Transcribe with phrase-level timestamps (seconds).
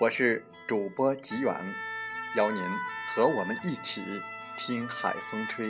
[0.00, 1.54] 我是主播吉远。
[2.34, 2.62] 邀您
[3.10, 4.00] 和我们一起
[4.56, 5.68] 听海风吹。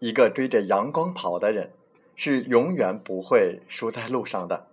[0.00, 1.72] 一个追着阳光跑的人。
[2.20, 4.66] 是永远不会输在路上的。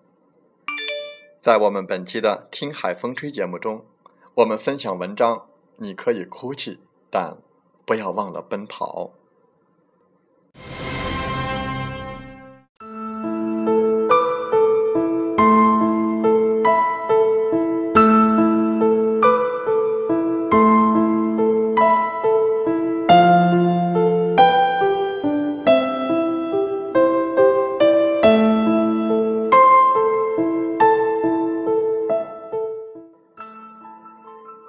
[1.43, 3.85] 在我们本期的《听海风吹》节目中，
[4.33, 5.45] 我们分享文章：
[5.75, 6.79] 你可以哭泣，
[7.11, 7.37] 但
[7.85, 9.11] 不要忘了奔跑。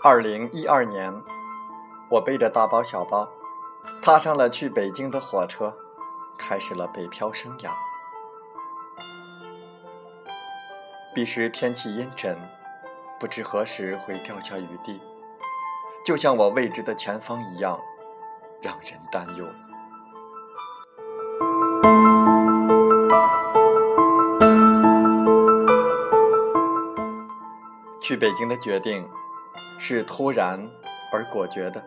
[0.09, 1.12] 二零一二年，
[2.09, 3.28] 我背着大包小包，
[4.00, 5.75] 踏上了去北京的火车，
[6.39, 7.71] 开始了北漂生涯。
[11.12, 12.39] 彼时天气阴沉，
[13.19, 15.00] 不知何时会掉下雨滴，
[16.05, 17.77] 就像我未知的前方一样，
[18.62, 19.44] 让人担忧。
[28.00, 29.05] 去北京的决定。
[29.78, 30.69] 是突然
[31.12, 31.84] 而果决的。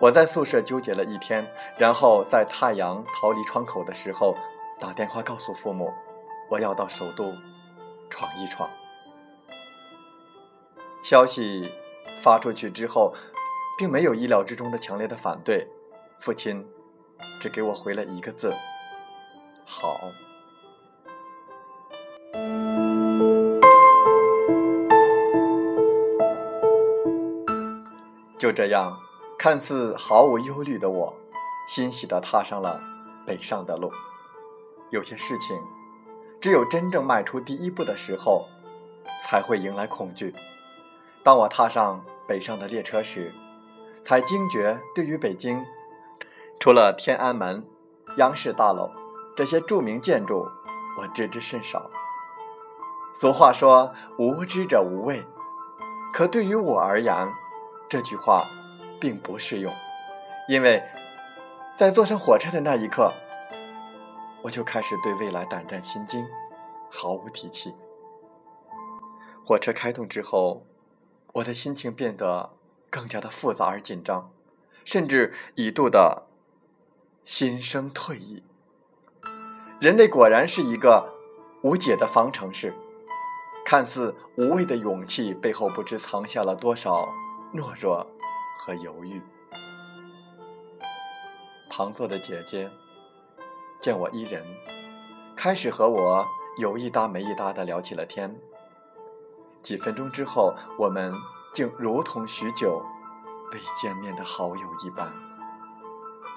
[0.00, 4.36] 我在宿舍纠结了一天，然后在太阳逃离窗口的时候，
[4.78, 5.92] 打电话告诉父母，
[6.50, 7.32] 我要到首都
[8.10, 8.68] 闯一闯。
[11.02, 11.72] 消息
[12.18, 13.14] 发出去之后，
[13.78, 15.68] 并没有意料之中的强烈的反对，
[16.18, 16.66] 父亲
[17.40, 18.52] 只给我回了一个字：
[19.64, 20.10] 好。
[28.44, 29.00] 就这样，
[29.38, 31.16] 看似毫无忧虑的我，
[31.66, 32.78] 欣喜地踏上了
[33.26, 33.90] 北上的路。
[34.90, 35.58] 有些事情，
[36.42, 38.46] 只有真正迈出第一步的时候，
[39.22, 40.34] 才会迎来恐惧。
[41.22, 43.32] 当我踏上北上的列车时，
[44.02, 45.64] 才惊觉，对于北京，
[46.60, 47.66] 除了天安门、
[48.18, 48.90] 央视大楼
[49.34, 50.46] 这些著名建筑，
[50.98, 51.90] 我知之甚少。
[53.14, 55.24] 俗话说“无知者无畏”，
[56.12, 57.32] 可对于我而言，
[57.94, 58.48] 这句话
[59.00, 59.72] 并不适用，
[60.48, 60.82] 因为
[61.72, 63.12] 在坐上火车的那一刻，
[64.42, 66.26] 我就开始对未来胆战心惊，
[66.90, 67.72] 毫无底气。
[69.46, 70.66] 火车开动之后，
[71.34, 72.50] 我的心情变得
[72.90, 74.28] 更加的复杂而紧张，
[74.84, 76.26] 甚至一度的
[77.22, 78.42] 心生退意。
[79.80, 81.14] 人类果然是一个
[81.62, 82.74] 无解的方程式，
[83.64, 87.08] 看似无畏的勇气背后，不知藏下了多少。
[87.54, 88.04] 懦弱
[88.58, 89.22] 和犹豫。
[91.70, 92.68] 旁坐的姐姐
[93.80, 94.44] 见我一人，
[95.36, 96.26] 开始和我
[96.58, 98.36] 有一搭没一搭的聊起了天。
[99.62, 101.14] 几分钟之后，我们
[101.52, 102.84] 竟如同许久
[103.52, 105.12] 未见面的好友一般，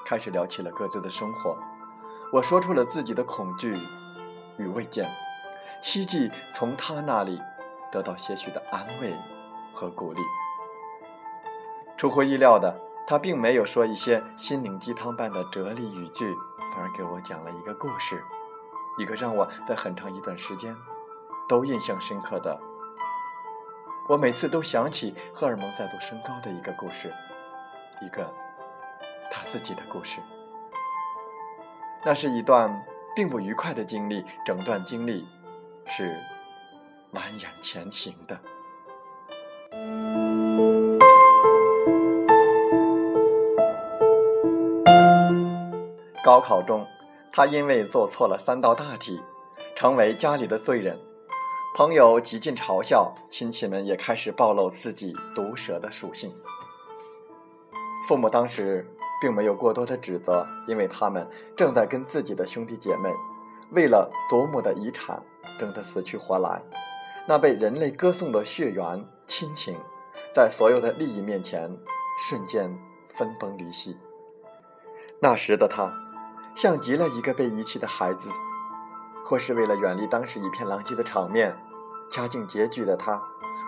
[0.06, 1.58] 开始聊起了各自的生活。
[2.32, 3.76] 我说出了自己的恐惧
[4.60, 5.10] 与未见，
[5.82, 7.42] 希冀从他那里
[7.92, 9.16] 得到些许的安慰
[9.74, 10.22] 和鼓励。
[11.98, 16.36] 出乎意料的，他并没有说一些心灵鸡汤般的哲理语句，
[16.72, 18.24] 反而给我讲了一个故事，
[19.00, 20.76] 一个让我在很长一段时间
[21.50, 22.60] 都印象深刻的，
[24.08, 27.12] 我每次都想起荷尔蒙再度升高的一个故事。
[28.00, 28.32] 一个
[29.32, 30.20] 他自己的故事。
[32.06, 32.86] 那是一段
[33.16, 35.28] 并不愉快的经历，整段经历
[35.88, 36.16] 是
[37.10, 38.40] 满眼前行的。
[46.28, 46.86] 高考中，
[47.32, 49.22] 他因为做错了三道大题，
[49.74, 51.00] 成为家里的罪人。
[51.74, 56.36] 朋友极尽嘲笑，亲戚们也开始暴露自己毒舌的属性。
[58.06, 58.86] 父母当时
[59.22, 61.26] 并没有过多的指责，因为他们
[61.56, 63.10] 正在跟自己的兄弟姐妹
[63.72, 65.24] 为了祖母的遗产
[65.58, 66.62] 争得死去活来。
[67.26, 69.78] 那被人类歌颂的血缘亲情，
[70.36, 71.74] 在所有的利益面前
[72.28, 72.78] 瞬间
[73.08, 73.96] 分崩离析。
[75.22, 76.04] 那时的他。
[76.58, 78.32] 像极了一个被遗弃的孩子，
[79.24, 81.56] 或是为了远离当时一片狼藉的场面，
[82.10, 83.22] 家境拮据的他，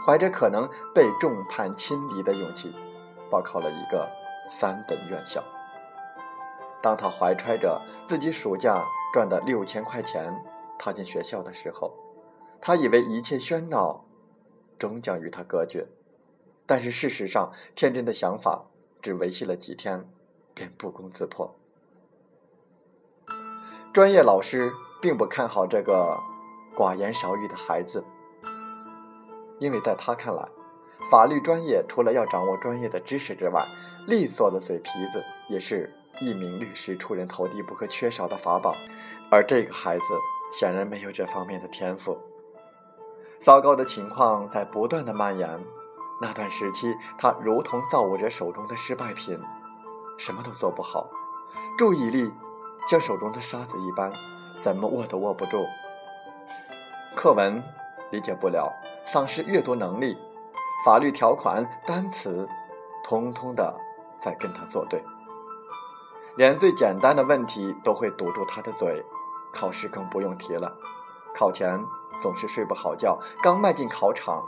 [0.04, 2.74] 怀着可能被众叛亲离的勇气，
[3.30, 4.10] 报考了一个
[4.50, 5.44] 三本院校。
[6.82, 8.84] 当他怀揣着自己暑假
[9.14, 10.34] 赚的六千块钱
[10.80, 11.94] 踏进学校的时候，
[12.60, 14.04] 他以为一切喧闹
[14.80, 15.86] 终将与他隔绝，
[16.66, 18.66] 但是事实上，天真的想法
[19.00, 20.10] 只维系了几天，
[20.56, 21.56] 便不攻自破。
[23.92, 24.72] 专业老师
[25.02, 26.16] 并不看好这个
[26.76, 28.06] 寡言少语的孩子，
[29.58, 30.48] 因为在他看来，
[31.10, 33.66] 法律专业除了要掌握专业的知识之外，
[34.06, 35.92] 利索的嘴皮子也是
[36.22, 38.76] 一名律师出人头地不可缺少的法宝。
[39.32, 40.04] 而这个孩子
[40.52, 42.18] 显然没有这方面的天赋。
[43.40, 45.50] 糟糕的情况在不断的蔓延。
[46.22, 49.40] 那段时期，他如同造物者手中的失败品，
[50.18, 51.10] 什么都做不好，
[51.78, 52.32] 注意力。
[52.88, 54.12] 像手中的沙子一般，
[54.56, 55.66] 怎么握都握不住。
[57.16, 57.62] 课文
[58.12, 58.74] 理解不了，
[59.06, 60.18] 丧失阅读能力，
[60.86, 62.48] 法律条款、单词，
[63.04, 63.80] 通通的
[64.18, 65.04] 在跟他作对。
[66.36, 69.04] 连最简单的问题都会堵住他的嘴，
[69.54, 70.76] 考试更不用提了。
[71.36, 71.84] 考前
[72.20, 74.44] 总是睡不好觉，刚迈进考场，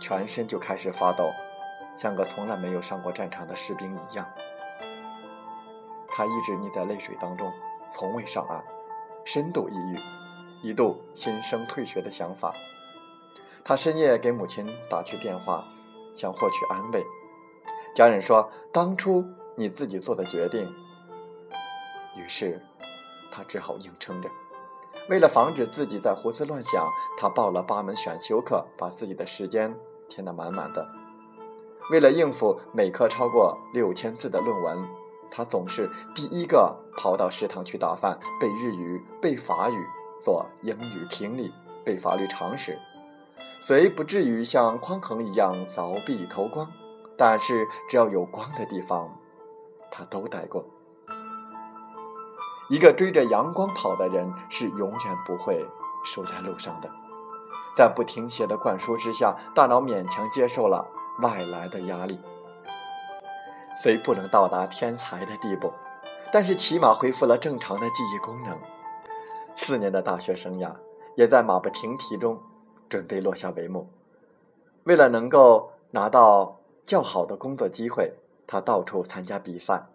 [0.00, 1.30] 全身就开始发抖，
[1.94, 4.26] 像个从来没有上过战场的士兵一样。
[6.08, 7.52] 他一直溺在泪水当中。
[7.88, 8.64] 从未上岸，
[9.24, 12.52] 深度抑郁，一度心生退学的想法。
[13.64, 15.64] 他深夜给母亲打去电话，
[16.12, 17.04] 想获取安慰。
[17.94, 19.24] 家人说：“当初
[19.56, 20.72] 你自己做的决定。”
[22.16, 22.60] 于是，
[23.30, 24.28] 他只好硬撑着。
[25.08, 29.74] 为了防止自己再胡思乱想，他报了八门选修课，把自己的时间
[30.08, 30.86] 填得满满的。
[31.90, 34.86] 为了应付每科超过六千字的论文。
[35.28, 39.86] 他总是第一个跑到食堂去打饭，背日语、背法语、
[40.20, 41.52] 做英语听力、
[41.84, 42.78] 背法律常识，
[43.60, 46.70] 虽不至于像匡衡一样凿壁偷光，
[47.16, 49.10] 但是只要有光的地方，
[49.90, 50.64] 他都待过。
[52.68, 55.64] 一个追着阳光跑的人是永远不会
[56.04, 56.90] 输在路上的。
[57.76, 60.84] 在不停歇的灌输之下，大脑勉强接受了
[61.20, 62.18] 外来的压力。
[63.80, 65.70] 虽不能到达天才的地步，
[66.32, 68.58] 但是起码恢复了正常的记忆功能。
[69.56, 70.74] 四年的大学生涯
[71.16, 72.38] 也在马不停蹄中
[72.88, 73.88] 准备落下帷幕。
[74.84, 78.12] 为了能够拿到较好的工作机会，
[78.46, 79.86] 他到处参加比赛，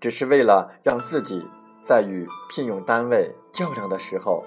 [0.00, 1.44] 只是为了让自己
[1.82, 4.44] 在与聘用单位较量的时候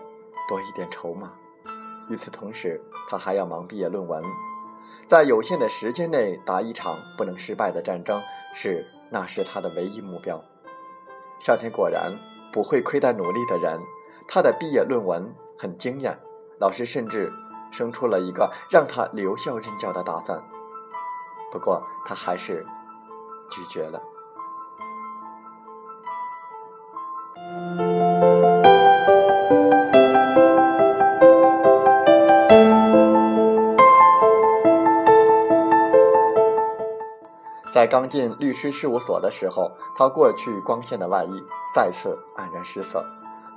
[0.47, 1.33] 多一点筹码。
[2.09, 4.23] 与此同时，他还要忙毕业论文。
[5.05, 8.21] 在有限的时间内打一场不能失败的战争，
[8.53, 10.43] 是那是他的唯一目标。
[11.39, 12.13] 上天果然
[12.51, 13.79] 不会亏待努力的人，
[14.27, 16.17] 他的毕业论文很惊艳，
[16.59, 17.31] 老师甚至
[17.71, 20.41] 生出了一个让他留校任教的打算。
[21.51, 22.65] 不过他还是
[23.49, 24.01] 拒绝了。
[37.75, 43.05] 在刚进律师事务所的时候，他过去光鲜的外衣再次黯然失色。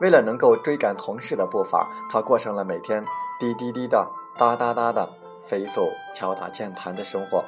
[0.01, 3.07] 为了能够追赶同事的步伐，他过上了每天
[3.39, 5.09] 滴滴滴的、哒哒哒的
[5.41, 7.45] 飞速敲打键盘的生活。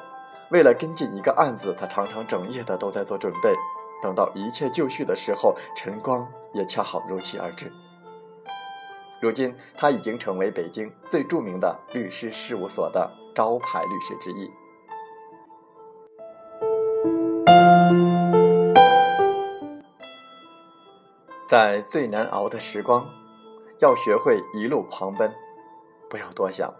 [0.49, 3.53] 为了跟进一个案子，他常常整夜的都在做准备。
[4.01, 7.69] 等到一切就绪的时候，晨光也恰好如期而至。
[9.19, 14.49] 如今，他已经成为北京最著名的律师事务所的招牌律师之一。
[21.51, 23.05] 在最难熬的时光，
[23.79, 25.35] 要学会一路狂奔，
[26.09, 26.73] 不要多想，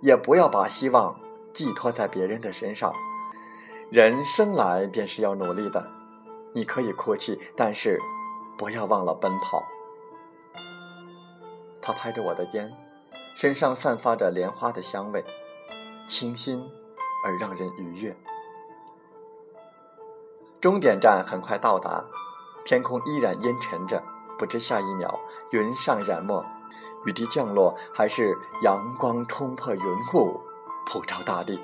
[0.00, 1.18] 也不要把希望
[1.52, 2.94] 寄托在别人的身上。
[3.90, 5.90] 人生来便是要努力的，
[6.52, 7.98] 你可以哭泣，但是
[8.56, 9.64] 不要忘了奔跑。
[11.82, 12.72] 他拍着我的肩，
[13.34, 15.24] 身上散发着莲花的香味，
[16.06, 16.64] 清新
[17.24, 18.16] 而让人愉悦。
[20.60, 22.04] 终点站很快到达，
[22.64, 24.02] 天空依然阴沉着，
[24.38, 26.44] 不知下一秒云上染墨，
[27.04, 29.82] 雨滴降落，还是阳光冲破云
[30.14, 30.40] 雾，
[30.86, 31.60] 普照大地。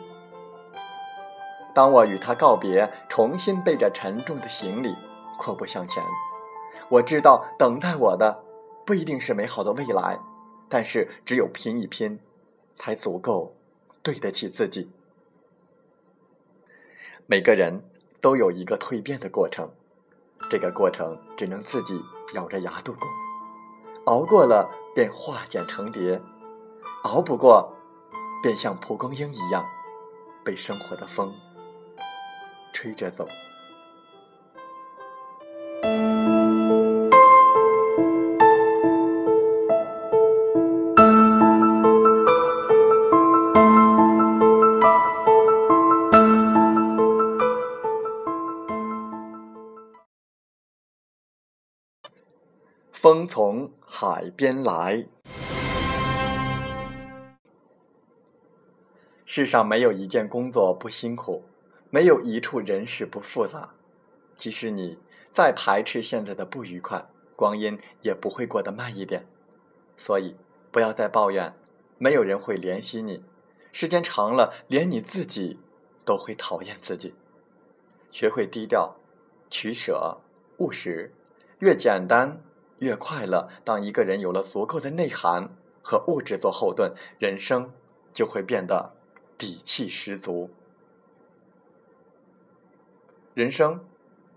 [1.74, 4.94] 当我与他告别，重新背着沉重的行李，
[5.38, 6.02] 阔步向前，
[6.88, 8.44] 我知道等待我的。
[8.84, 10.18] 不一定是美好的未来，
[10.68, 12.18] 但是只有拼一拼，
[12.74, 13.54] 才足够
[14.02, 14.90] 对得起自己。
[17.26, 17.84] 每个人
[18.20, 19.70] 都有一个蜕变的过程，
[20.48, 22.00] 这个过程只能自己
[22.34, 23.08] 咬着牙度过。
[24.06, 26.20] 熬过了便化茧成蝶，
[27.04, 27.72] 熬不过，
[28.42, 29.64] 便像蒲公英一样，
[30.44, 31.34] 被生活的风
[32.72, 33.28] 吹着走。
[53.10, 55.04] 风从海边来。
[59.24, 61.42] 世上没有一件工作不辛苦，
[61.90, 63.70] 没有一处人事不复杂。
[64.36, 64.96] 即使你
[65.32, 69.26] 再排斥现在的不愉快，光阴也不会过得慢一点。
[69.96, 70.36] 所以，
[70.70, 71.52] 不要再抱怨，
[71.98, 73.24] 没有人会怜惜你。
[73.72, 75.58] 时间长了，连你自己
[76.04, 77.12] 都会讨厌自己。
[78.12, 78.94] 学会低调、
[79.50, 80.18] 取舍、
[80.58, 81.12] 务实，
[81.58, 82.40] 越简单。
[82.80, 83.48] 越快乐。
[83.64, 87.72] 当一个人有了足够的内涵和物质做后盾，人生
[88.12, 88.92] 就会变得
[89.38, 90.50] 底气十足。
[93.34, 93.84] 人生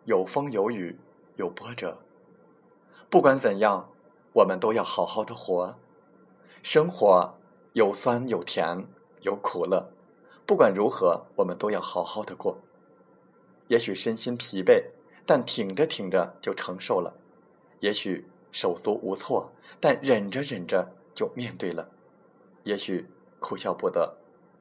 [0.05, 0.99] 有风有雨
[1.35, 1.97] 有波折，
[3.09, 3.89] 不管怎样，
[4.33, 5.75] 我们都要好好的活。
[6.61, 7.37] 生活
[7.73, 8.87] 有酸有甜
[9.21, 9.91] 有苦乐，
[10.45, 12.57] 不管如何，我们都要好好的过。
[13.67, 14.91] 也许身心疲惫，
[15.25, 17.15] 但挺着挺着就承受了。
[17.79, 18.27] 也许。
[18.53, 21.89] 手足无措，但忍着忍着就面对了；
[22.63, 24.17] 也许哭笑不得，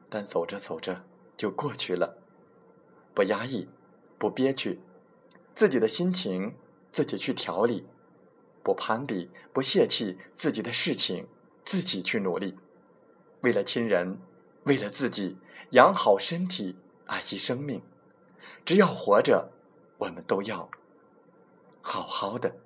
[0.08, 1.04] 但走着走着
[1.36, 2.16] 就过去了。
[3.14, 3.68] 不压抑，
[4.18, 4.80] 不憋屈，
[5.54, 6.56] 自己的心情
[6.90, 7.84] 自己去调理；
[8.62, 11.28] 不攀比，不泄气，自己的事情
[11.62, 12.56] 自己去努力。
[13.42, 14.18] 为了亲人，
[14.64, 15.36] 为了自己，
[15.72, 17.82] 养好身体，爱惜生命。
[18.64, 19.50] 只要活着，
[19.98, 20.70] 我们都要
[21.82, 22.56] 好好的。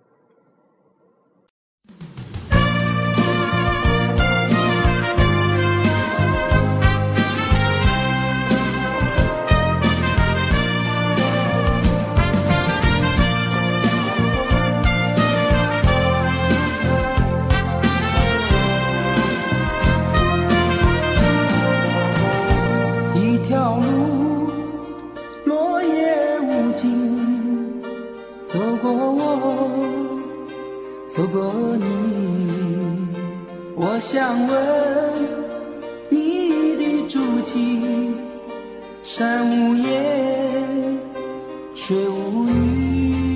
[42.08, 43.35] 无语。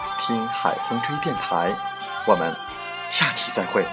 [0.21, 1.75] 听海风吹电台”。
[2.25, 2.55] 我们
[3.09, 3.85] 下期再会。